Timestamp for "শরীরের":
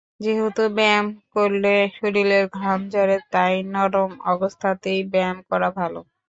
1.97-2.45